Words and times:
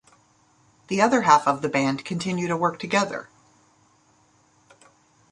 The 0.87 0.99
other 0.99 1.21
half 1.21 1.47
of 1.47 1.61
the 1.61 1.69
band 1.69 2.03
continue 2.05 2.47
to 2.47 2.57
work 2.57 2.79
together. 2.79 3.29